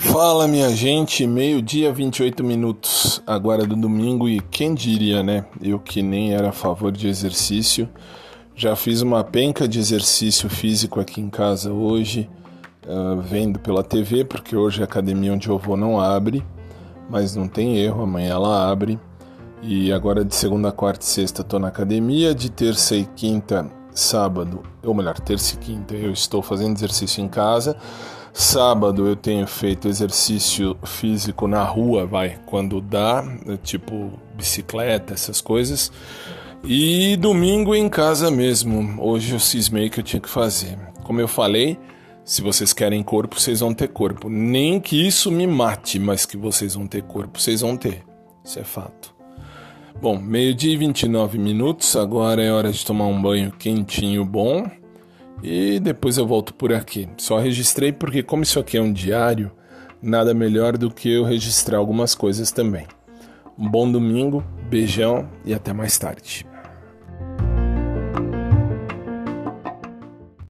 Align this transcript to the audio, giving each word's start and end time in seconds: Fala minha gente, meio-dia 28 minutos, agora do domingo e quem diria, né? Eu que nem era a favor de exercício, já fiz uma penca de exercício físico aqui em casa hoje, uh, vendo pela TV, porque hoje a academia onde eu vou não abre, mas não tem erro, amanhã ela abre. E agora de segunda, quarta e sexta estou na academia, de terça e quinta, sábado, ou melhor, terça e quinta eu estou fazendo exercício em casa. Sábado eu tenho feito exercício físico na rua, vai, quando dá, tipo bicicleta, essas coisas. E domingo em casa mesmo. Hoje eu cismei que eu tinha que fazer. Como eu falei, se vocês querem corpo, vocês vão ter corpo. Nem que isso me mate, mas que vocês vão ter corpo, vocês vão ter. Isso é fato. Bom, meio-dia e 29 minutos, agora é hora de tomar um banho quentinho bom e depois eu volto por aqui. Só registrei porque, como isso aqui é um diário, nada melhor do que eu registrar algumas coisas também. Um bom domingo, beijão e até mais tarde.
Fala 0.00 0.48
minha 0.48 0.70
gente, 0.70 1.26
meio-dia 1.26 1.92
28 1.92 2.42
minutos, 2.42 3.22
agora 3.26 3.66
do 3.66 3.76
domingo 3.76 4.28
e 4.28 4.40
quem 4.40 4.74
diria, 4.74 5.22
né? 5.22 5.44
Eu 5.62 5.78
que 5.78 6.02
nem 6.02 6.32
era 6.32 6.48
a 6.48 6.52
favor 6.52 6.90
de 6.90 7.06
exercício, 7.06 7.86
já 8.56 8.74
fiz 8.74 9.02
uma 9.02 9.22
penca 9.22 9.68
de 9.68 9.78
exercício 9.78 10.48
físico 10.48 10.98
aqui 10.98 11.20
em 11.20 11.28
casa 11.28 11.70
hoje, 11.70 12.28
uh, 12.86 13.20
vendo 13.20 13.58
pela 13.58 13.84
TV, 13.84 14.24
porque 14.24 14.56
hoje 14.56 14.80
a 14.80 14.84
academia 14.84 15.34
onde 15.34 15.48
eu 15.48 15.58
vou 15.58 15.76
não 15.76 16.00
abre, 16.00 16.42
mas 17.08 17.36
não 17.36 17.46
tem 17.46 17.76
erro, 17.76 18.02
amanhã 18.02 18.30
ela 18.30 18.70
abre. 18.70 18.98
E 19.62 19.92
agora 19.92 20.24
de 20.24 20.34
segunda, 20.34 20.72
quarta 20.72 21.04
e 21.04 21.08
sexta 21.08 21.42
estou 21.42 21.60
na 21.60 21.68
academia, 21.68 22.34
de 22.34 22.50
terça 22.50 22.96
e 22.96 23.04
quinta, 23.04 23.70
sábado, 24.00 24.62
ou 24.82 24.94
melhor, 24.94 25.18
terça 25.20 25.54
e 25.54 25.58
quinta 25.58 25.94
eu 25.94 26.12
estou 26.12 26.42
fazendo 26.42 26.76
exercício 26.76 27.22
em 27.22 27.28
casa. 27.28 27.76
Sábado 28.32 29.06
eu 29.06 29.16
tenho 29.16 29.46
feito 29.46 29.88
exercício 29.88 30.76
físico 30.84 31.46
na 31.46 31.62
rua, 31.62 32.06
vai, 32.06 32.38
quando 32.46 32.80
dá, 32.80 33.24
tipo 33.62 34.12
bicicleta, 34.34 35.12
essas 35.12 35.40
coisas. 35.40 35.92
E 36.62 37.16
domingo 37.16 37.74
em 37.74 37.88
casa 37.88 38.30
mesmo. 38.30 39.02
Hoje 39.02 39.32
eu 39.32 39.40
cismei 39.40 39.90
que 39.90 40.00
eu 40.00 40.04
tinha 40.04 40.20
que 40.20 40.28
fazer. 40.28 40.78
Como 41.02 41.20
eu 41.20 41.28
falei, 41.28 41.78
se 42.24 42.42
vocês 42.42 42.72
querem 42.72 43.02
corpo, 43.02 43.40
vocês 43.40 43.60
vão 43.60 43.74
ter 43.74 43.88
corpo. 43.88 44.28
Nem 44.28 44.78
que 44.78 45.06
isso 45.06 45.30
me 45.30 45.46
mate, 45.46 45.98
mas 45.98 46.24
que 46.24 46.36
vocês 46.36 46.74
vão 46.74 46.86
ter 46.86 47.02
corpo, 47.02 47.40
vocês 47.40 47.62
vão 47.62 47.76
ter. 47.76 48.04
Isso 48.44 48.58
é 48.58 48.64
fato. 48.64 49.19
Bom, 49.98 50.18
meio-dia 50.18 50.72
e 50.72 50.76
29 50.76 51.38
minutos, 51.38 51.94
agora 51.94 52.42
é 52.42 52.50
hora 52.50 52.72
de 52.72 52.84
tomar 52.86 53.06
um 53.06 53.20
banho 53.20 53.50
quentinho 53.52 54.24
bom 54.24 54.66
e 55.42 55.78
depois 55.78 56.16
eu 56.16 56.26
volto 56.26 56.54
por 56.54 56.72
aqui. 56.72 57.08
Só 57.18 57.38
registrei 57.38 57.92
porque, 57.92 58.22
como 58.22 58.42
isso 58.42 58.58
aqui 58.58 58.78
é 58.78 58.82
um 58.82 58.92
diário, 58.92 59.50
nada 60.00 60.32
melhor 60.32 60.78
do 60.78 60.90
que 60.90 61.10
eu 61.12 61.24
registrar 61.24 61.78
algumas 61.78 62.14
coisas 62.14 62.50
também. 62.50 62.86
Um 63.58 63.68
bom 63.68 63.90
domingo, 63.90 64.42
beijão 64.70 65.28
e 65.44 65.52
até 65.52 65.72
mais 65.72 65.98
tarde. 65.98 66.46